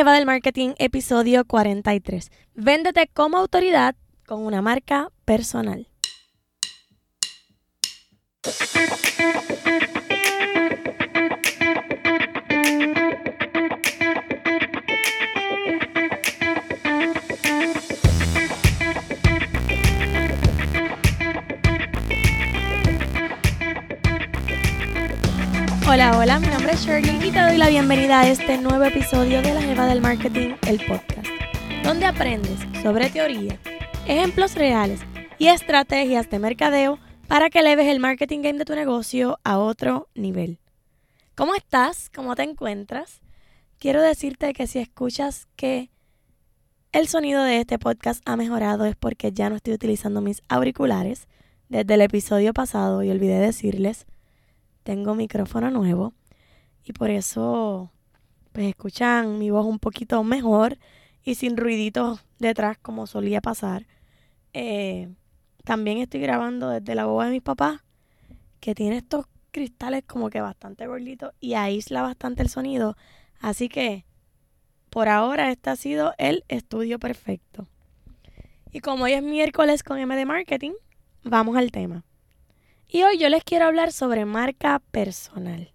Jeva 0.00 0.14
del 0.14 0.24
Marketing, 0.24 0.70
episodio 0.78 1.44
43. 1.44 2.30
Véndete 2.54 3.10
como 3.12 3.36
autoridad 3.36 3.94
con 4.24 4.46
una 4.46 4.62
marca 4.62 5.12
personal. 5.26 5.89
Hola, 25.92 26.16
hola, 26.16 26.38
mi 26.38 26.46
nombre 26.46 26.70
es 26.70 26.86
Shirley 26.86 27.16
y 27.16 27.32
te 27.32 27.40
doy 27.40 27.56
la 27.56 27.68
bienvenida 27.68 28.20
a 28.20 28.28
este 28.28 28.56
nuevo 28.58 28.84
episodio 28.84 29.42
de 29.42 29.52
La 29.52 29.60
Jeva 29.60 29.86
del 29.86 30.00
Marketing, 30.00 30.50
el 30.68 30.78
podcast, 30.86 31.26
donde 31.82 32.06
aprendes 32.06 32.60
sobre 32.80 33.10
teoría, 33.10 33.58
ejemplos 34.06 34.54
reales 34.54 35.00
y 35.36 35.48
estrategias 35.48 36.30
de 36.30 36.38
mercadeo 36.38 37.00
para 37.26 37.50
que 37.50 37.58
eleves 37.58 37.88
el 37.88 37.98
marketing 37.98 38.38
game 38.38 38.58
de 38.60 38.64
tu 38.64 38.76
negocio 38.76 39.40
a 39.42 39.58
otro 39.58 40.08
nivel. 40.14 40.60
¿Cómo 41.34 41.56
estás? 41.56 42.08
¿Cómo 42.14 42.36
te 42.36 42.44
encuentras? 42.44 43.20
Quiero 43.80 44.00
decirte 44.00 44.52
que 44.52 44.68
si 44.68 44.78
escuchas 44.78 45.48
que 45.56 45.90
el 46.92 47.08
sonido 47.08 47.42
de 47.42 47.58
este 47.58 47.80
podcast 47.80 48.22
ha 48.26 48.36
mejorado 48.36 48.84
es 48.84 48.94
porque 48.94 49.32
ya 49.32 49.50
no 49.50 49.56
estoy 49.56 49.74
utilizando 49.74 50.20
mis 50.20 50.40
auriculares 50.48 51.26
desde 51.68 51.94
el 51.94 52.02
episodio 52.02 52.54
pasado 52.54 53.02
y 53.02 53.10
olvidé 53.10 53.40
decirles 53.40 54.06
tengo 54.82 55.14
micrófono 55.14 55.70
nuevo 55.70 56.14
y 56.84 56.92
por 56.92 57.10
eso 57.10 57.92
pues 58.52 58.66
escuchan 58.66 59.38
mi 59.38 59.50
voz 59.50 59.66
un 59.66 59.78
poquito 59.78 60.22
mejor 60.24 60.78
y 61.22 61.34
sin 61.34 61.56
ruiditos 61.56 62.24
detrás 62.38 62.78
como 62.78 63.06
solía 63.06 63.40
pasar. 63.40 63.86
Eh, 64.52 65.08
también 65.64 65.98
estoy 65.98 66.20
grabando 66.20 66.70
desde 66.70 66.94
la 66.94 67.06
boba 67.06 67.26
de 67.26 67.32
mis 67.32 67.42
papás 67.42 67.80
que 68.58 68.74
tiene 68.74 68.96
estos 68.96 69.26
cristales 69.50 70.04
como 70.06 70.30
que 70.30 70.40
bastante 70.40 70.86
gorditos 70.86 71.32
y 71.40 71.54
aísla 71.54 72.02
bastante 72.02 72.42
el 72.42 72.48
sonido. 72.48 72.96
Así 73.40 73.68
que 73.68 74.04
por 74.90 75.08
ahora 75.08 75.50
este 75.50 75.70
ha 75.70 75.76
sido 75.76 76.14
el 76.18 76.44
estudio 76.48 76.98
perfecto. 76.98 77.68
Y 78.72 78.80
como 78.80 79.04
hoy 79.04 79.12
es 79.12 79.22
miércoles 79.22 79.82
con 79.82 79.98
M 79.98 80.14
de 80.14 80.26
Marketing, 80.26 80.72
vamos 81.22 81.56
al 81.56 81.70
tema. 81.70 82.04
Y 82.92 83.04
hoy 83.04 83.18
yo 83.18 83.28
les 83.28 83.44
quiero 83.44 83.66
hablar 83.66 83.92
sobre 83.92 84.24
marca 84.24 84.82
personal. 84.90 85.72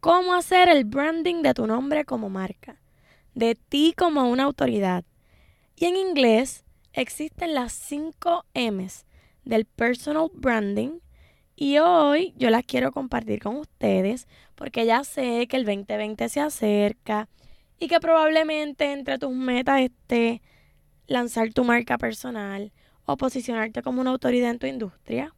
Cómo 0.00 0.34
hacer 0.34 0.68
el 0.68 0.84
branding 0.84 1.40
de 1.40 1.54
tu 1.54 1.66
nombre 1.66 2.04
como 2.04 2.28
marca, 2.28 2.82
de 3.34 3.54
ti 3.54 3.94
como 3.96 4.28
una 4.28 4.42
autoridad. 4.42 5.04
Y 5.74 5.86
en 5.86 5.96
inglés 5.96 6.66
existen 6.92 7.54
las 7.54 7.72
5 7.72 8.44
M's 8.52 9.06
del 9.46 9.64
personal 9.64 10.28
branding 10.34 10.98
y 11.56 11.78
hoy 11.78 12.34
yo 12.36 12.50
las 12.50 12.64
quiero 12.64 12.92
compartir 12.92 13.40
con 13.40 13.56
ustedes 13.56 14.28
porque 14.54 14.84
ya 14.84 15.02
sé 15.02 15.46
que 15.46 15.56
el 15.56 15.64
2020 15.64 16.28
se 16.28 16.40
acerca 16.40 17.30
y 17.78 17.88
que 17.88 18.00
probablemente 18.00 18.92
entre 18.92 19.18
tus 19.18 19.32
metas 19.32 19.80
esté 19.80 20.42
lanzar 21.06 21.54
tu 21.54 21.64
marca 21.64 21.96
personal 21.96 22.70
o 23.06 23.16
posicionarte 23.16 23.80
como 23.80 24.02
una 24.02 24.10
autoridad 24.10 24.50
en 24.50 24.58
tu 24.58 24.66
industria. 24.66 25.34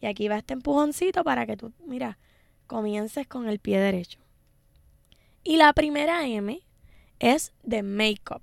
Y 0.00 0.06
aquí 0.06 0.28
va 0.28 0.38
este 0.38 0.54
empujoncito 0.54 1.24
para 1.24 1.46
que 1.46 1.56
tú, 1.56 1.72
mira, 1.86 2.18
comiences 2.66 3.26
con 3.26 3.48
el 3.48 3.58
pie 3.58 3.78
derecho. 3.78 4.20
Y 5.42 5.56
la 5.56 5.72
primera 5.72 6.26
M 6.26 6.60
es 7.18 7.52
de 7.62 7.82
makeup. 7.82 8.42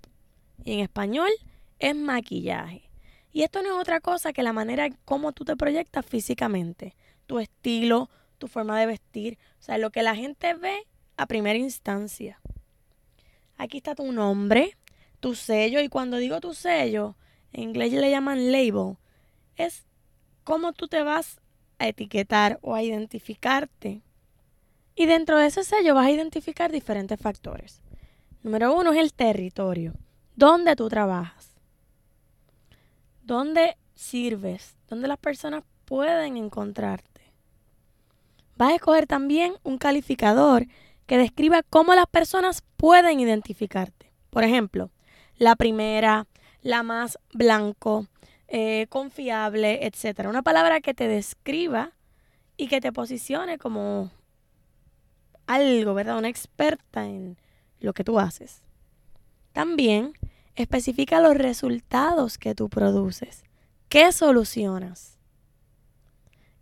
Y 0.64 0.74
en 0.74 0.80
español 0.80 1.30
es 1.80 1.96
maquillaje. 1.96 2.90
Y 3.32 3.44
esto 3.44 3.62
no 3.62 3.76
es 3.76 3.82
otra 3.82 4.00
cosa 4.00 4.34
que 4.34 4.44
la 4.44 4.54
manera 4.54 4.86
en 4.86 4.98
cómo 5.06 5.32
tú 5.32 5.46
te 5.46 5.56
proyectas 5.56 6.06
físicamente. 6.06 6.96
Tu 7.28 7.40
estilo, 7.40 8.10
tu 8.38 8.48
forma 8.48 8.80
de 8.80 8.88
vestir. 8.88 9.38
O 9.60 9.64
sea, 9.64 9.78
lo 9.78 9.92
que 9.92 10.04
la 10.04 10.16
gente 10.16 10.54
ve 10.56 10.88
a 11.18 11.26
primera 11.28 11.58
instancia. 11.58 12.40
Aquí 13.58 13.78
está 13.78 13.96
tu 13.96 14.12
nombre, 14.12 14.78
tu 15.20 15.36
sello. 15.36 15.82
Y 15.82 15.90
cuando 15.90 16.18
digo 16.18 16.40
tu 16.40 16.54
sello, 16.54 17.16
en 17.54 17.64
inglés 17.64 17.94
le 17.94 18.10
llaman 18.10 18.52
label. 18.52 18.98
Es 19.56 19.86
cómo 20.44 20.74
tú 20.74 20.88
te 20.88 21.04
vas 21.04 21.40
a 21.80 21.88
etiquetar 21.88 22.60
o 22.62 22.76
a 22.76 22.84
identificarte. 22.84 24.02
Y 24.96 25.06
dentro 25.06 25.38
de 25.38 25.48
ese 25.48 25.64
sello 25.64 25.96
vas 25.96 26.08
a 26.08 26.12
identificar 26.12 26.72
diferentes 26.72 27.20
factores. 27.20 27.82
Número 28.44 28.76
uno 28.76 28.92
es 28.94 29.00
el 29.00 29.14
territorio. 29.14 29.94
¿Dónde 30.36 30.76
tú 30.76 30.88
trabajas? 30.90 31.52
¿Dónde 33.24 33.78
sirves? 33.94 34.78
¿Dónde 34.88 35.08
las 35.08 35.18
personas 35.18 35.64
pueden 35.86 36.38
encontrarte? 36.38 37.22
Vas 38.56 38.72
a 38.72 38.76
escoger 38.76 39.06
también 39.06 39.56
un 39.64 39.78
calificador 39.78 40.66
que 41.06 41.18
describa 41.18 41.64
cómo 41.64 41.94
las 41.94 42.08
personas 42.08 42.64
pueden 42.76 43.20
identificarte. 43.20 44.12
Por 44.30 44.44
ejemplo, 44.44 44.92
la 45.38 45.56
primera, 45.56 46.28
la 46.62 46.84
más 46.84 47.20
blanco, 47.34 48.08
eh, 48.48 48.88
confiable, 48.90 49.86
etcétera. 49.86 50.30
Una 50.30 50.42
palabra 50.42 50.82
que 50.82 50.94
te 50.94 51.08
describa 51.08 51.92
y 52.56 52.68
que 52.68 52.82
te 52.82 52.92
posicione 52.92 53.58
como 53.58 54.12
algo, 55.46 55.94
¿verdad? 55.94 56.18
Una 56.18 56.30
experta 56.30 57.06
en 57.06 57.38
lo 57.80 57.94
que 57.94 58.04
tú 58.04 58.20
haces. 58.20 58.62
También 59.54 60.14
especifica 60.56 61.20
los 61.20 61.36
resultados 61.36 62.38
que 62.38 62.56
tú 62.56 62.70
produces. 62.70 63.44
¿Qué 63.90 64.12
solucionas? 64.12 65.18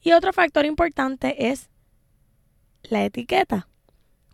Y 0.02 0.12
otro 0.12 0.34
factor 0.34 0.66
importante 0.66 1.50
es 1.50 1.70
la 2.84 3.04
etiqueta. 3.04 3.68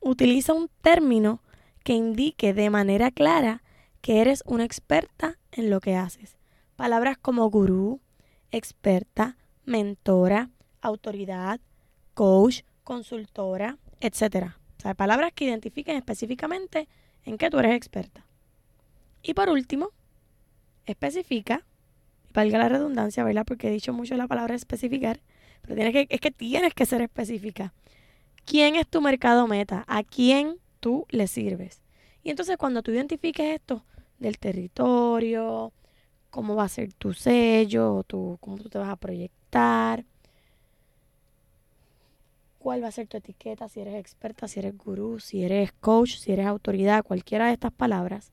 Utiliza 0.01 0.53
un 0.53 0.69
término 0.81 1.41
que 1.83 1.93
indique 1.93 2.53
de 2.53 2.69
manera 2.69 3.11
clara 3.11 3.63
que 4.01 4.19
eres 4.19 4.43
una 4.45 4.65
experta 4.65 5.37
en 5.51 5.69
lo 5.69 5.79
que 5.79 5.95
haces. 5.95 6.40
Palabras 6.81 7.19
como 7.19 7.47
gurú, 7.51 8.01
experta, 8.49 9.37
mentora, 9.65 10.49
autoridad, 10.81 11.59
coach, 12.15 12.63
consultora, 12.83 13.77
etc. 13.99 14.55
O 14.79 14.81
sea, 14.81 14.95
palabras 14.95 15.31
que 15.31 15.45
identifiquen 15.45 15.95
específicamente 15.95 16.89
en 17.23 17.37
qué 17.37 17.51
tú 17.51 17.59
eres 17.59 17.75
experta. 17.75 18.25
Y 19.21 19.35
por 19.35 19.49
último, 19.49 19.91
especifica, 20.87 21.67
valga 22.33 22.57
la 22.57 22.69
redundancia, 22.69 23.23
¿verdad? 23.23 23.45
Porque 23.45 23.67
he 23.67 23.71
dicho 23.71 23.93
mucho 23.93 24.17
la 24.17 24.27
palabra 24.27 24.55
especificar, 24.55 25.21
pero 25.61 25.75
tiene 25.75 25.91
que, 25.93 26.07
es 26.09 26.19
que 26.19 26.31
tienes 26.31 26.73
que 26.73 26.87
ser 26.87 27.03
específica. 27.03 27.75
¿Quién 28.43 28.73
es 28.73 28.87
tu 28.87 29.01
mercado 29.01 29.45
meta? 29.45 29.85
¿A 29.87 30.01
quién 30.01 30.57
tú 30.79 31.05
le 31.09 31.27
sirves? 31.27 31.83
Y 32.23 32.31
entonces 32.31 32.57
cuando 32.57 32.81
tú 32.81 32.89
identifiques 32.89 33.53
esto 33.53 33.85
del 34.17 34.39
territorio, 34.39 35.73
cómo 36.31 36.55
va 36.55 36.63
a 36.63 36.69
ser 36.69 36.93
tu 36.93 37.13
sello, 37.13 38.03
tu, 38.07 38.37
cómo 38.41 38.57
tú 38.57 38.69
te 38.69 38.79
vas 38.79 38.89
a 38.89 38.95
proyectar, 38.95 40.05
cuál 42.57 42.83
va 42.83 42.87
a 42.87 42.91
ser 42.91 43.07
tu 43.07 43.17
etiqueta, 43.17 43.67
si 43.67 43.81
eres 43.81 43.95
experta, 43.95 44.47
si 44.47 44.59
eres 44.59 44.77
gurú, 44.77 45.19
si 45.19 45.43
eres 45.43 45.71
coach, 45.73 46.15
si 46.17 46.31
eres 46.31 46.45
autoridad, 46.45 47.03
cualquiera 47.03 47.47
de 47.47 47.53
estas 47.53 47.73
palabras, 47.73 48.31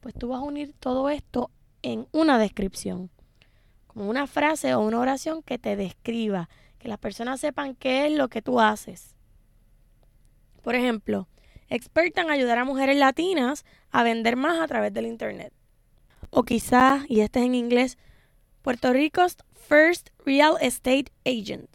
pues 0.00 0.14
tú 0.14 0.28
vas 0.28 0.40
a 0.40 0.44
unir 0.44 0.72
todo 0.78 1.08
esto 1.08 1.50
en 1.82 2.06
una 2.12 2.38
descripción, 2.38 3.10
como 3.86 4.08
una 4.08 4.26
frase 4.26 4.74
o 4.74 4.80
una 4.80 5.00
oración 5.00 5.42
que 5.42 5.58
te 5.58 5.76
describa, 5.76 6.48
que 6.78 6.88
las 6.88 6.98
personas 6.98 7.40
sepan 7.40 7.74
qué 7.74 8.06
es 8.06 8.12
lo 8.12 8.28
que 8.28 8.42
tú 8.42 8.60
haces. 8.60 9.14
Por 10.62 10.74
ejemplo, 10.74 11.28
experta 11.68 12.22
en 12.22 12.30
ayudar 12.30 12.58
a 12.58 12.64
mujeres 12.64 12.96
latinas 12.96 13.64
a 13.90 14.02
vender 14.02 14.36
más 14.36 14.60
a 14.60 14.66
través 14.66 14.94
del 14.94 15.06
Internet. 15.06 15.52
O 16.36 16.42
quizás, 16.42 17.04
y 17.08 17.20
este 17.20 17.38
es 17.38 17.46
en 17.46 17.54
inglés, 17.54 17.96
Puerto 18.60 18.92
Rico's 18.92 19.36
First 19.52 20.10
Real 20.26 20.56
Estate 20.60 21.12
Agent. 21.24 21.70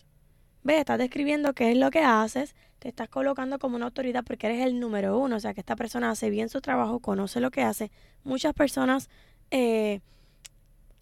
Ve, 0.63 0.79
estás 0.79 0.97
describiendo 0.97 1.53
qué 1.53 1.71
es 1.71 1.77
lo 1.77 1.91
que 1.91 2.01
haces, 2.01 2.57
te 2.79 2.89
estás 2.89 3.07
colocando 3.07 3.57
como 3.57 3.77
una 3.77 3.85
autoridad 3.85 4.25
porque 4.25 4.47
eres 4.47 4.67
el 4.67 4.81
número 4.81 5.17
uno, 5.17 5.37
o 5.37 5.39
sea 5.39 5.53
que 5.53 5.61
esta 5.61 5.77
persona 5.77 6.11
hace 6.11 6.29
bien 6.29 6.49
su 6.49 6.59
trabajo, 6.59 6.99
conoce 6.99 7.39
lo 7.39 7.51
que 7.51 7.61
hace. 7.61 7.89
Muchas 8.25 8.53
personas 8.53 9.09
eh, 9.49 10.01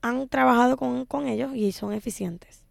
han 0.04 0.30
trabajado 0.30 0.78
con, 0.78 1.08
con 1.08 1.28
ellos 1.28 1.56
y 1.56 1.72
son 1.72 1.94
eficientes. 1.94 2.64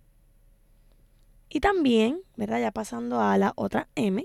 Y 1.48 1.58
también, 1.58 2.20
¿verdad? 2.36 2.60
Ya 2.60 2.70
pasando 2.70 3.20
a 3.20 3.36
la 3.38 3.54
otra 3.56 3.88
M. 3.96 4.24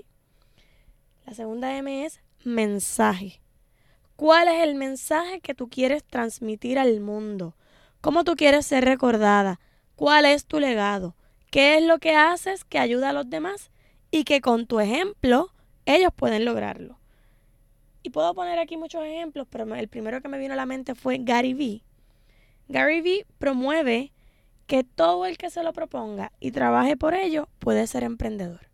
La 1.26 1.34
segunda 1.34 1.76
M 1.76 2.04
es 2.04 2.20
mensaje. 2.44 3.41
¿Cuál 4.22 4.46
es 4.46 4.62
el 4.62 4.76
mensaje 4.76 5.40
que 5.40 5.52
tú 5.52 5.68
quieres 5.68 6.04
transmitir 6.04 6.78
al 6.78 7.00
mundo? 7.00 7.56
¿Cómo 8.00 8.22
tú 8.22 8.36
quieres 8.36 8.64
ser 8.64 8.84
recordada? 8.84 9.58
¿Cuál 9.96 10.26
es 10.26 10.46
tu 10.46 10.60
legado? 10.60 11.16
¿Qué 11.50 11.76
es 11.76 11.82
lo 11.82 11.98
que 11.98 12.14
haces 12.14 12.62
que 12.62 12.78
ayuda 12.78 13.08
a 13.08 13.12
los 13.12 13.28
demás 13.28 13.72
y 14.12 14.22
que 14.22 14.40
con 14.40 14.68
tu 14.68 14.78
ejemplo 14.78 15.50
ellos 15.86 16.12
pueden 16.14 16.44
lograrlo? 16.44 17.00
Y 18.04 18.10
puedo 18.10 18.32
poner 18.32 18.60
aquí 18.60 18.76
muchos 18.76 19.02
ejemplos, 19.02 19.48
pero 19.50 19.64
el 19.74 19.88
primero 19.88 20.22
que 20.22 20.28
me 20.28 20.38
vino 20.38 20.52
a 20.52 20.56
la 20.56 20.66
mente 20.66 20.94
fue 20.94 21.18
Gary 21.18 21.54
Vee. 21.54 21.82
Gary 22.68 23.00
Vee 23.00 23.26
promueve 23.38 24.12
que 24.68 24.84
todo 24.84 25.26
el 25.26 25.36
que 25.36 25.50
se 25.50 25.64
lo 25.64 25.72
proponga 25.72 26.30
y 26.38 26.52
trabaje 26.52 26.96
por 26.96 27.14
ello 27.14 27.48
puede 27.58 27.88
ser 27.88 28.04
emprendedor. 28.04 28.70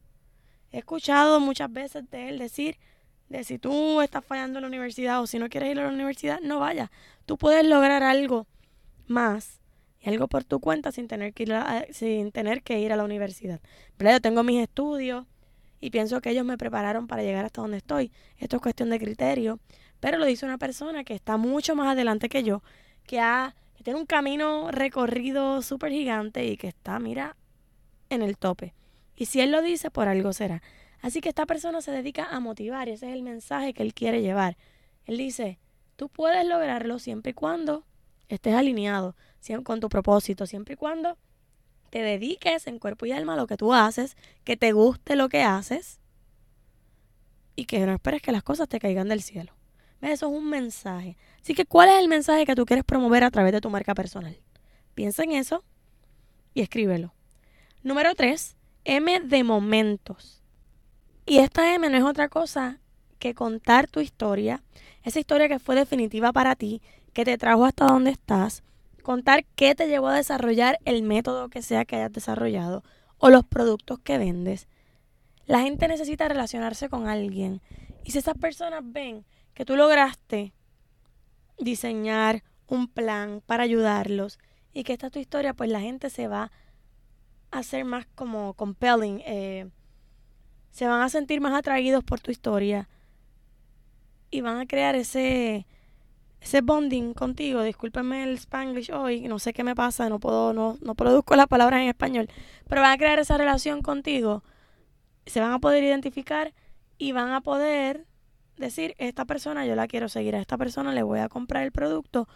He 0.72 0.80
escuchado 0.80 1.40
muchas 1.40 1.72
veces 1.72 2.10
de 2.10 2.28
él 2.28 2.38
decir 2.38 2.76
de 3.28 3.44
si 3.44 3.58
tú 3.58 4.00
estás 4.00 4.24
fallando 4.24 4.58
en 4.58 4.62
la 4.62 4.68
universidad 4.68 5.20
o 5.20 5.26
si 5.26 5.38
no 5.38 5.48
quieres 5.48 5.70
ir 5.70 5.80
a 5.80 5.84
la 5.84 5.92
universidad, 5.92 6.40
no 6.40 6.60
vayas. 6.60 6.90
Tú 7.26 7.36
puedes 7.36 7.64
lograr 7.66 8.02
algo 8.02 8.46
más 9.06 9.60
y 10.00 10.08
algo 10.08 10.28
por 10.28 10.44
tu 10.44 10.60
cuenta 10.60 10.92
sin 10.92 11.08
tener 11.08 11.34
que 11.34 11.42
ir 11.44 11.52
a, 11.52 11.86
sin 11.90 12.32
tener 12.32 12.62
que 12.62 12.78
ir 12.78 12.92
a 12.92 12.96
la 12.96 13.04
universidad. 13.04 13.60
Pero 13.96 14.10
yo 14.10 14.20
tengo 14.20 14.42
mis 14.42 14.62
estudios 14.62 15.26
y 15.80 15.90
pienso 15.90 16.20
que 16.20 16.30
ellos 16.30 16.44
me 16.44 16.58
prepararon 16.58 17.06
para 17.06 17.22
llegar 17.22 17.44
hasta 17.44 17.62
donde 17.62 17.78
estoy. 17.78 18.12
Esto 18.38 18.56
es 18.56 18.62
cuestión 18.62 18.90
de 18.90 18.98
criterio, 18.98 19.60
pero 20.00 20.18
lo 20.18 20.24
dice 20.24 20.46
una 20.46 20.58
persona 20.58 21.04
que 21.04 21.14
está 21.14 21.36
mucho 21.36 21.74
más 21.76 21.88
adelante 21.88 22.28
que 22.28 22.42
yo, 22.42 22.62
que 23.06 23.20
ha 23.20 23.54
que 23.78 23.84
tiene 23.84 24.00
un 24.00 24.06
camino 24.06 24.72
recorrido 24.72 25.62
súper 25.62 25.92
gigante 25.92 26.44
y 26.44 26.56
que 26.56 26.66
está, 26.66 26.98
mira, 26.98 27.36
en 28.10 28.22
el 28.22 28.36
tope. 28.36 28.74
Y 29.14 29.26
si 29.26 29.40
él 29.40 29.52
lo 29.52 29.62
dice, 29.62 29.88
por 29.88 30.08
algo 30.08 30.32
será. 30.32 30.62
Así 31.00 31.20
que 31.20 31.28
esta 31.28 31.46
persona 31.46 31.80
se 31.80 31.92
dedica 31.92 32.24
a 32.24 32.40
motivar 32.40 32.88
y 32.88 32.92
ese 32.92 33.08
es 33.08 33.14
el 33.14 33.22
mensaje 33.22 33.72
que 33.72 33.82
él 33.82 33.94
quiere 33.94 34.20
llevar. 34.22 34.56
Él 35.06 35.16
dice, 35.16 35.58
tú 35.96 36.08
puedes 36.08 36.46
lograrlo 36.46 36.98
siempre 36.98 37.30
y 37.30 37.34
cuando 37.34 37.84
estés 38.28 38.54
alineado 38.54 39.14
con 39.62 39.80
tu 39.80 39.88
propósito, 39.88 40.46
siempre 40.46 40.74
y 40.74 40.76
cuando 40.76 41.16
te 41.90 42.02
dediques 42.02 42.66
en 42.66 42.78
cuerpo 42.78 43.06
y 43.06 43.12
alma 43.12 43.34
a 43.34 43.36
lo 43.36 43.46
que 43.46 43.56
tú 43.56 43.72
haces, 43.72 44.16
que 44.44 44.56
te 44.56 44.72
guste 44.72 45.16
lo 45.16 45.28
que 45.28 45.42
haces 45.42 46.00
y 47.56 47.64
que 47.64 47.84
no 47.86 47.92
esperes 47.92 48.20
que 48.20 48.32
las 48.32 48.42
cosas 48.42 48.68
te 48.68 48.78
caigan 48.78 49.08
del 49.08 49.22
cielo. 49.22 49.52
Eso 50.00 50.26
es 50.26 50.32
un 50.32 50.48
mensaje. 50.48 51.16
Así 51.42 51.54
que, 51.54 51.64
¿cuál 51.64 51.88
es 51.88 51.98
el 51.98 52.08
mensaje 52.08 52.46
que 52.46 52.54
tú 52.54 52.66
quieres 52.66 52.84
promover 52.84 53.24
a 53.24 53.30
través 53.30 53.52
de 53.52 53.60
tu 53.60 53.70
marca 53.70 53.94
personal? 53.94 54.38
Piensa 54.94 55.24
en 55.24 55.32
eso 55.32 55.64
y 56.54 56.60
escríbelo. 56.60 57.14
Número 57.82 58.14
3, 58.14 58.56
M 58.84 59.20
de 59.20 59.44
momentos. 59.44 60.37
Y 61.28 61.40
esta 61.40 61.74
M 61.74 61.86
no 61.90 61.98
es 61.98 62.04
otra 62.04 62.30
cosa 62.30 62.78
que 63.18 63.34
contar 63.34 63.86
tu 63.86 64.00
historia, 64.00 64.62
esa 65.02 65.20
historia 65.20 65.46
que 65.46 65.58
fue 65.58 65.74
definitiva 65.74 66.32
para 66.32 66.56
ti, 66.56 66.80
que 67.12 67.26
te 67.26 67.36
trajo 67.36 67.66
hasta 67.66 67.84
donde 67.84 68.10
estás, 68.12 68.62
contar 69.02 69.44
qué 69.54 69.74
te 69.74 69.88
llevó 69.88 70.08
a 70.08 70.16
desarrollar 70.16 70.78
el 70.86 71.02
método 71.02 71.50
que 71.50 71.60
sea 71.60 71.84
que 71.84 71.96
hayas 71.96 72.14
desarrollado 72.14 72.82
o 73.18 73.28
los 73.28 73.44
productos 73.44 73.98
que 73.98 74.16
vendes. 74.16 74.68
La 75.44 75.60
gente 75.60 75.86
necesita 75.86 76.28
relacionarse 76.28 76.88
con 76.88 77.08
alguien. 77.08 77.60
Y 78.04 78.12
si 78.12 78.18
esas 78.20 78.38
personas 78.38 78.80
ven 78.82 79.26
que 79.52 79.66
tú 79.66 79.76
lograste 79.76 80.54
diseñar 81.58 82.42
un 82.68 82.88
plan 82.88 83.42
para 83.44 83.64
ayudarlos 83.64 84.38
y 84.72 84.82
que 84.82 84.94
esta 84.94 85.08
es 85.08 85.12
tu 85.12 85.18
historia, 85.18 85.52
pues 85.52 85.68
la 85.68 85.80
gente 85.80 86.08
se 86.08 86.26
va 86.26 86.50
a 87.50 87.58
hacer 87.58 87.84
más 87.84 88.06
como 88.14 88.54
compelling, 88.54 89.20
eh, 89.26 89.68
se 90.70 90.86
van 90.86 91.00
a 91.00 91.08
sentir 91.08 91.40
más 91.40 91.54
atraídos 91.54 92.04
por 92.04 92.20
tu 92.20 92.30
historia 92.30 92.88
y 94.30 94.40
van 94.40 94.58
a 94.58 94.66
crear 94.66 94.94
ese 94.94 95.66
ese 96.40 96.60
bonding 96.60 97.14
contigo, 97.14 97.62
discúlpenme 97.62 98.22
el 98.22 98.38
spanglish 98.38 98.92
hoy, 98.92 99.22
no 99.22 99.38
sé 99.38 99.52
qué 99.52 99.64
me 99.64 99.74
pasa, 99.74 100.08
no 100.08 100.20
puedo, 100.20 100.52
no, 100.52 100.78
no 100.80 100.94
produzco 100.94 101.34
las 101.36 101.48
palabras 101.48 101.80
en 101.80 101.88
español, 101.88 102.28
pero 102.68 102.80
van 102.80 102.92
a 102.92 102.96
crear 102.96 103.18
esa 103.18 103.36
relación 103.36 103.82
contigo, 103.82 104.44
se 105.26 105.40
van 105.40 105.52
a 105.52 105.58
poder 105.58 105.82
identificar 105.82 106.54
y 106.96 107.12
van 107.12 107.32
a 107.32 107.40
poder 107.40 108.06
decir, 108.56 108.94
esta 108.98 109.24
persona 109.24 109.66
yo 109.66 109.74
la 109.74 109.88
quiero 109.88 110.08
seguir, 110.08 110.36
a 110.36 110.40
esta 110.40 110.56
persona 110.56 110.92
le 110.92 111.02
voy 111.02 111.20
a 111.20 111.28
comprar 111.28 111.64
el 111.64 111.72
producto 111.72 112.28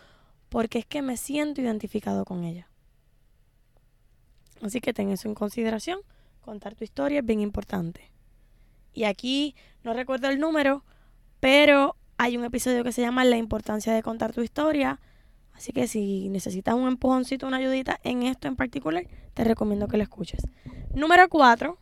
porque 0.49 0.81
es 0.81 0.87
que 0.87 1.03
me 1.03 1.17
siento 1.17 1.61
identificado 1.61 2.25
con 2.25 2.45
ella. 2.45 2.69
Así 4.61 4.81
que 4.81 4.93
ten 4.93 5.11
eso 5.11 5.29
en 5.29 5.35
consideración, 5.35 6.01
contar 6.41 6.75
tu 6.75 6.85
historia 6.85 7.21
es 7.21 7.27
bien 7.27 7.41
importante. 7.41 8.13
Y 8.93 9.05
aquí 9.05 9.55
no 9.83 9.93
recuerdo 9.95 10.29
el 10.29 10.39
número, 10.39 10.85
pero 11.41 11.97
hay 12.19 12.37
un 12.37 12.45
episodio 12.45 12.85
que 12.85 12.93
se 12.93 13.03
llama 13.03 13.25
La 13.25 13.37
importancia 13.37 13.93
de 13.93 14.03
contar 14.03 14.33
tu 14.33 14.43
historia. 14.43 15.01
Así 15.53 15.73
que 15.73 15.87
si 15.87 16.29
necesitas 16.29 16.75
un 16.75 16.89
empujoncito, 16.89 17.47
una 17.47 17.59
ayudita 17.59 17.99
en 18.05 18.23
esto 18.23 18.49
en 18.49 18.57
particular, 18.57 19.07
te 19.35 19.45
recomiendo 19.45 19.89
que 19.89 19.97
lo 19.97 20.03
escuches. 20.03 20.47
Número 20.95 21.29
4 21.29 21.79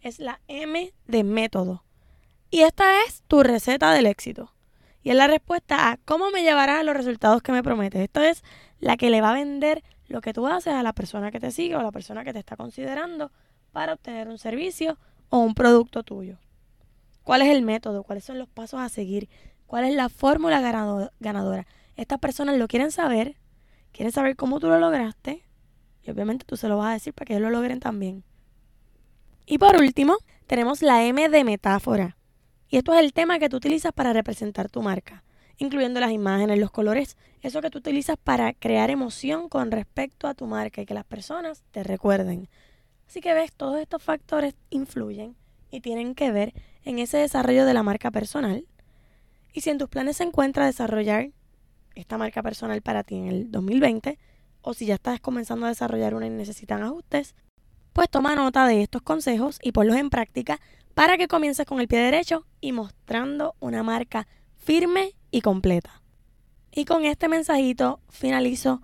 es 0.00 0.18
la 0.18 0.40
M 0.48 0.92
de 1.06 1.24
método. 1.24 1.84
Y 2.50 2.60
esta 2.60 3.02
es 3.04 3.22
tu 3.28 3.42
receta 3.42 3.92
del 3.92 4.06
éxito. 4.06 4.52
Y 5.02 5.10
es 5.10 5.16
la 5.16 5.26
respuesta 5.26 5.90
a 5.90 5.96
cómo 5.96 6.30
me 6.30 6.42
llevarás 6.42 6.80
a 6.80 6.82
los 6.84 6.96
resultados 6.96 7.42
que 7.42 7.52
me 7.52 7.62
prometes. 7.62 8.02
Esto 8.02 8.20
es 8.20 8.44
la 8.78 8.96
que 8.96 9.10
le 9.10 9.20
va 9.20 9.30
a 9.30 9.34
vender 9.34 9.82
lo 10.06 10.20
que 10.20 10.32
tú 10.32 10.46
haces 10.46 10.74
a 10.74 10.82
la 10.82 10.92
persona 10.92 11.30
que 11.30 11.40
te 11.40 11.50
sigue 11.50 11.74
o 11.76 11.80
a 11.80 11.82
la 11.82 11.92
persona 11.92 12.24
que 12.24 12.32
te 12.32 12.38
está 12.38 12.56
considerando 12.56 13.32
para 13.72 13.94
obtener 13.94 14.28
un 14.28 14.38
servicio 14.38 14.98
o 15.30 15.38
un 15.38 15.54
producto 15.54 16.02
tuyo. 16.02 16.38
¿Cuál 17.24 17.42
es 17.42 17.48
el 17.48 17.62
método? 17.62 18.02
¿Cuáles 18.02 18.24
son 18.24 18.38
los 18.38 18.48
pasos 18.48 18.80
a 18.80 18.88
seguir? 18.88 19.28
¿Cuál 19.66 19.84
es 19.84 19.94
la 19.94 20.08
fórmula 20.08 20.60
ganadora? 21.20 21.66
Estas 21.96 22.18
personas 22.18 22.58
lo 22.58 22.68
quieren 22.68 22.90
saber, 22.90 23.36
quieren 23.92 24.12
saber 24.12 24.36
cómo 24.36 24.58
tú 24.60 24.68
lo 24.68 24.78
lograste 24.78 25.44
y 26.02 26.10
obviamente 26.10 26.44
tú 26.44 26.56
se 26.56 26.68
lo 26.68 26.76
vas 26.78 26.90
a 26.90 26.92
decir 26.94 27.14
para 27.14 27.26
que 27.26 27.34
ellos 27.34 27.42
lo 27.42 27.50
logren 27.50 27.80
también. 27.80 28.24
Y 29.46 29.58
por 29.58 29.76
último, 29.76 30.16
tenemos 30.46 30.82
la 30.82 31.04
M 31.04 31.28
de 31.28 31.44
metáfora. 31.44 32.16
Y 32.68 32.76
esto 32.76 32.94
es 32.94 33.00
el 33.00 33.12
tema 33.12 33.38
que 33.38 33.48
tú 33.48 33.56
utilizas 33.56 33.92
para 33.92 34.12
representar 34.12 34.68
tu 34.68 34.82
marca, 34.82 35.24
incluyendo 35.58 36.00
las 36.00 36.10
imágenes, 36.10 36.58
los 36.58 36.70
colores, 36.70 37.16
eso 37.40 37.60
que 37.60 37.70
tú 37.70 37.78
utilizas 37.78 38.16
para 38.16 38.54
crear 38.54 38.90
emoción 38.90 39.48
con 39.48 39.70
respecto 39.70 40.26
a 40.26 40.34
tu 40.34 40.46
marca 40.46 40.80
y 40.80 40.86
que 40.86 40.94
las 40.94 41.04
personas 41.04 41.62
te 41.70 41.82
recuerden. 41.84 42.48
Así 43.06 43.20
que 43.20 43.34
ves, 43.34 43.52
todos 43.52 43.78
estos 43.78 44.02
factores 44.02 44.54
influyen 44.70 45.36
y 45.72 45.80
tienen 45.80 46.14
que 46.14 46.30
ver 46.30 46.54
en 46.84 47.00
ese 47.00 47.18
desarrollo 47.18 47.66
de 47.66 47.74
la 47.74 47.82
marca 47.82 48.12
personal 48.12 48.66
y 49.52 49.60
si 49.60 49.70
en 49.70 49.78
tus 49.78 49.88
planes 49.88 50.16
se 50.16 50.24
encuentra 50.24 50.66
desarrollar 50.66 51.30
esta 51.94 52.16
marca 52.16 52.42
personal 52.42 52.80
para 52.80 53.02
ti 53.02 53.16
en 53.16 53.26
el 53.26 53.50
2020, 53.50 54.18
o 54.62 54.74
si 54.74 54.86
ya 54.86 54.94
estás 54.94 55.20
comenzando 55.20 55.66
a 55.66 55.70
desarrollar 55.70 56.14
una 56.14 56.26
y 56.26 56.30
necesitan 56.30 56.82
ajustes, 56.82 57.34
pues 57.92 58.08
toma 58.08 58.34
nota 58.34 58.66
de 58.66 58.82
estos 58.82 59.02
consejos 59.02 59.58
y 59.62 59.72
ponlos 59.72 59.96
en 59.96 60.08
práctica 60.08 60.60
para 60.94 61.18
que 61.18 61.28
comiences 61.28 61.66
con 61.66 61.80
el 61.80 61.88
pie 61.88 61.98
derecho 61.98 62.46
y 62.60 62.72
mostrando 62.72 63.54
una 63.60 63.82
marca 63.82 64.26
firme 64.56 65.14
y 65.30 65.42
completa. 65.42 66.00
Y 66.70 66.86
con 66.86 67.04
este 67.04 67.28
mensajito 67.28 68.00
finalizo 68.08 68.80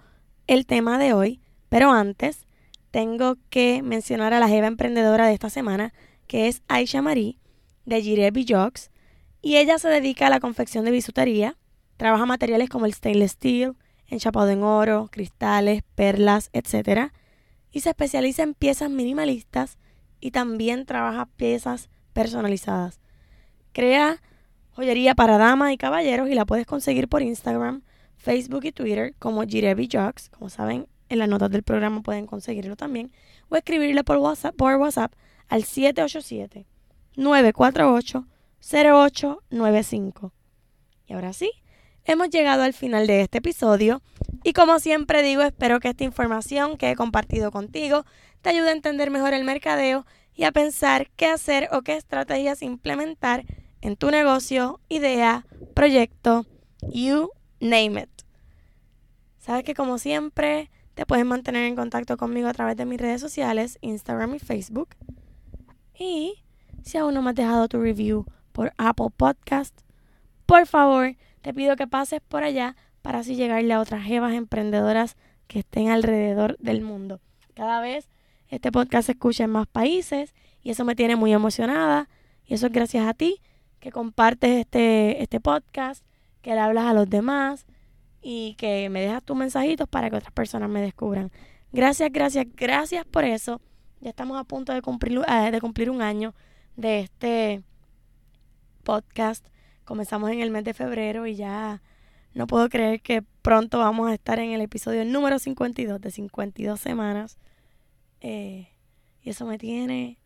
el 0.46 0.66
tema 0.66 0.98
de 0.98 1.14
hoy, 1.14 1.40
pero 1.70 1.90
antes 1.90 2.46
tengo 2.90 3.36
que 3.48 3.82
mencionar 3.82 4.34
a 4.34 4.40
la 4.40 4.48
jeva 4.48 4.66
emprendedora 4.66 5.26
de 5.26 5.34
esta 5.34 5.48
semana, 5.48 5.94
que 6.28 6.46
es 6.46 6.62
Aisha 6.68 7.02
Marie 7.02 7.38
de 7.86 8.00
Jirebi 8.02 8.46
Jocks, 8.48 8.90
y 9.42 9.56
ella 9.56 9.78
se 9.78 9.88
dedica 9.88 10.26
a 10.26 10.30
la 10.30 10.40
confección 10.40 10.84
de 10.84 10.90
bisutería. 10.90 11.56
Trabaja 11.96 12.26
materiales 12.26 12.68
como 12.68 12.86
el 12.86 12.94
stainless 12.94 13.32
steel, 13.32 13.74
enchapado 14.06 14.48
en 14.50 14.62
oro, 14.62 15.08
cristales, 15.10 15.82
perlas, 15.94 16.50
etc. 16.52 17.12
Y 17.72 17.80
se 17.80 17.90
especializa 17.90 18.42
en 18.42 18.54
piezas 18.54 18.90
minimalistas 18.90 19.78
y 20.20 20.30
también 20.30 20.86
trabaja 20.86 21.26
piezas 21.36 21.88
personalizadas. 22.12 23.00
Crea 23.72 24.20
joyería 24.72 25.14
para 25.14 25.38
damas 25.38 25.72
y 25.72 25.76
caballeros 25.76 26.28
y 26.28 26.34
la 26.34 26.46
puedes 26.46 26.66
conseguir 26.66 27.08
por 27.08 27.22
Instagram, 27.22 27.82
Facebook 28.16 28.64
y 28.64 28.72
Twitter 28.72 29.14
como 29.18 29.42
Jirebi 29.42 29.88
Jocks. 29.90 30.28
Como 30.30 30.50
saben, 30.50 30.86
en 31.08 31.18
las 31.18 31.28
notas 31.28 31.50
del 31.50 31.62
programa 31.62 32.02
pueden 32.02 32.26
conseguirlo 32.26 32.76
también. 32.76 33.12
O 33.48 33.56
escribirle 33.56 34.04
por 34.04 34.18
WhatsApp, 34.18 34.54
por 34.56 34.74
WhatsApp 34.76 35.12
al 35.48 35.64
787 35.64 36.66
948 37.16 38.26
0895. 38.60 40.32
Y 41.06 41.12
ahora 41.14 41.32
sí, 41.32 41.50
hemos 42.04 42.30
llegado 42.30 42.62
al 42.62 42.72
final 42.72 43.06
de 43.06 43.22
este 43.22 43.38
episodio 43.38 44.02
y 44.44 44.52
como 44.52 44.78
siempre 44.78 45.22
digo, 45.22 45.42
espero 45.42 45.80
que 45.80 45.88
esta 45.88 46.04
información 46.04 46.76
que 46.76 46.90
he 46.90 46.96
compartido 46.96 47.50
contigo 47.50 48.04
te 48.42 48.50
ayude 48.50 48.70
a 48.70 48.72
entender 48.72 49.10
mejor 49.10 49.34
el 49.34 49.44
mercadeo 49.44 50.06
y 50.34 50.44
a 50.44 50.52
pensar 50.52 51.10
qué 51.16 51.26
hacer 51.26 51.68
o 51.72 51.82
qué 51.82 51.96
estrategias 51.96 52.62
implementar 52.62 53.44
en 53.80 53.96
tu 53.96 54.10
negocio, 54.10 54.80
idea, 54.88 55.46
proyecto, 55.74 56.46
you 56.82 57.30
name 57.60 58.00
it. 58.00 58.10
Sabes 59.38 59.64
que 59.64 59.74
como 59.74 59.98
siempre 59.98 60.70
te 60.94 61.06
puedes 61.06 61.24
mantener 61.24 61.64
en 61.64 61.76
contacto 61.76 62.16
conmigo 62.16 62.48
a 62.48 62.52
través 62.52 62.76
de 62.76 62.84
mis 62.84 63.00
redes 63.00 63.20
sociales, 63.20 63.78
Instagram 63.80 64.34
y 64.34 64.38
Facebook. 64.38 64.90
Y 65.98 66.44
si 66.82 66.96
aún 66.96 67.14
no 67.14 67.22
me 67.22 67.30
has 67.30 67.36
dejado 67.36 67.68
tu 67.68 67.80
review 67.80 68.24
por 68.52 68.72
Apple 68.78 69.08
Podcast, 69.16 69.78
por 70.46 70.66
favor, 70.66 71.16
te 71.42 71.52
pido 71.52 71.76
que 71.76 71.86
pases 71.86 72.20
por 72.20 72.42
allá 72.42 72.76
para 73.02 73.18
así 73.18 73.34
llegarle 73.34 73.72
a 73.74 73.80
otras 73.80 74.04
jevas 74.04 74.34
emprendedoras 74.34 75.16
que 75.46 75.60
estén 75.60 75.88
alrededor 75.88 76.56
del 76.58 76.82
mundo. 76.82 77.20
Cada 77.54 77.80
vez 77.80 78.08
este 78.48 78.70
podcast 78.70 79.06
se 79.06 79.12
escucha 79.12 79.44
en 79.44 79.50
más 79.50 79.66
países 79.66 80.34
y 80.62 80.70
eso 80.70 80.84
me 80.84 80.94
tiene 80.94 81.16
muy 81.16 81.32
emocionada 81.32 82.08
y 82.44 82.54
eso 82.54 82.66
es 82.66 82.72
gracias 82.72 83.06
a 83.06 83.14
ti 83.14 83.40
que 83.80 83.92
compartes 83.92 84.58
este, 84.58 85.22
este 85.22 85.40
podcast, 85.40 86.04
que 86.42 86.54
le 86.54 86.60
hablas 86.60 86.84
a 86.84 86.94
los 86.94 87.08
demás 87.08 87.66
y 88.22 88.54
que 88.54 88.88
me 88.90 89.00
dejas 89.00 89.22
tus 89.22 89.36
mensajitos 89.36 89.88
para 89.88 90.10
que 90.10 90.16
otras 90.16 90.32
personas 90.32 90.68
me 90.68 90.80
descubran. 90.80 91.30
Gracias, 91.72 92.10
gracias, 92.12 92.46
gracias 92.56 93.04
por 93.04 93.24
eso. 93.24 93.60
Ya 94.00 94.10
estamos 94.10 94.38
a 94.38 94.44
punto 94.44 94.72
de 94.72 94.80
cumplir, 94.80 95.20
eh, 95.28 95.50
de 95.50 95.60
cumplir 95.60 95.90
un 95.90 96.02
año 96.02 96.34
de 96.76 97.00
este 97.00 97.62
podcast. 98.84 99.44
Comenzamos 99.84 100.30
en 100.30 100.40
el 100.40 100.50
mes 100.50 100.62
de 100.62 100.72
febrero 100.72 101.26
y 101.26 101.34
ya 101.34 101.82
no 102.32 102.46
puedo 102.46 102.68
creer 102.68 103.00
que 103.00 103.22
pronto 103.42 103.80
vamos 103.80 104.08
a 104.08 104.14
estar 104.14 104.38
en 104.38 104.52
el 104.52 104.60
episodio 104.60 105.04
número 105.04 105.40
52 105.40 106.00
de 106.00 106.10
52 106.12 106.78
semanas. 106.78 107.38
Eh, 108.20 108.68
y 109.20 109.30
eso 109.30 109.46
me 109.46 109.58
tiene 109.58 110.18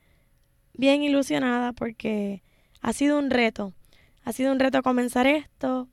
bien 0.74 1.02
ilusionada 1.02 1.72
porque 1.72 2.42
ha 2.82 2.92
sido 2.92 3.18
un 3.18 3.30
reto. 3.30 3.72
Ha 4.24 4.32
sido 4.32 4.52
un 4.52 4.58
reto 4.58 4.82
comenzar 4.82 5.26
esto. 5.26 5.88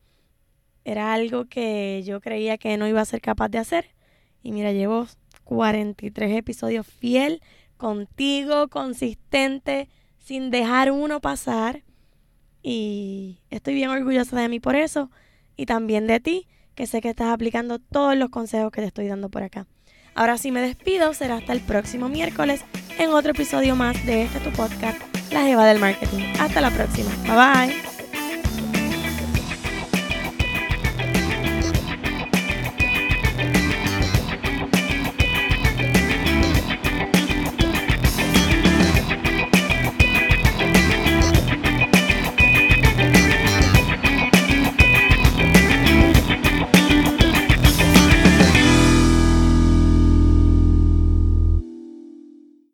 Era 0.83 1.13
algo 1.13 1.45
que 1.45 2.03
yo 2.05 2.19
creía 2.19 2.57
que 2.57 2.75
no 2.75 2.89
iba 2.89 2.99
a 2.99 3.05
ser 3.05 3.21
capaz 3.21 3.47
de 3.47 3.59
hacer. 3.59 3.95
Y 4.43 4.51
mira, 4.51 4.73
llevo 4.73 5.07
43 5.45 6.37
episodios 6.37 6.85
fiel 6.85 7.41
contigo, 7.79 8.67
consistente, 8.67 9.89
sin 10.19 10.51
dejar 10.51 10.91
uno 10.91 11.21
pasar. 11.21 11.83
Y 12.61 13.39
estoy 13.49 13.73
bien 13.73 13.89
orgullosa 13.89 14.39
de 14.39 14.49
mí 14.49 14.59
por 14.59 14.75
eso 14.75 15.09
y 15.55 15.65
también 15.65 16.05
de 16.05 16.19
ti, 16.19 16.47
que 16.75 16.85
sé 16.85 17.01
que 17.01 17.09
estás 17.09 17.29
aplicando 17.29 17.79
todos 17.79 18.15
los 18.15 18.29
consejos 18.29 18.71
que 18.71 18.81
te 18.81 18.87
estoy 18.87 19.07
dando 19.07 19.29
por 19.29 19.41
acá. 19.41 19.65
Ahora 20.13 20.37
sí 20.37 20.51
me 20.51 20.61
despido, 20.61 21.13
será 21.13 21.37
hasta 21.37 21.53
el 21.53 21.61
próximo 21.61 22.09
miércoles 22.09 22.63
en 22.97 23.11
otro 23.11 23.31
episodio 23.31 23.75
más 23.75 24.05
de 24.05 24.23
este 24.23 24.39
tu 24.39 24.51
podcast, 24.51 24.99
La 25.31 25.43
Jeva 25.43 25.65
del 25.65 25.79
Marketing. 25.79 26.25
Hasta 26.39 26.61
la 26.61 26.71
próxima. 26.71 27.09
Bye 27.23 27.71
bye. 27.71 27.88